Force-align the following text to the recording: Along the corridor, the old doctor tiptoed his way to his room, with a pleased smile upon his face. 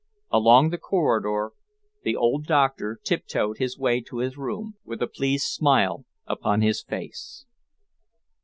Along 0.31 0.69
the 0.71 0.79
corridor, 0.79 1.51
the 2.01 2.15
old 2.15 2.45
doctor 2.47 2.99
tiptoed 3.03 3.59
his 3.59 3.77
way 3.77 4.01
to 4.01 4.17
his 4.17 4.35
room, 4.35 4.73
with 4.83 4.99
a 4.99 5.07
pleased 5.07 5.45
smile 5.45 6.05
upon 6.25 6.61
his 6.61 6.81
face. 6.81 7.45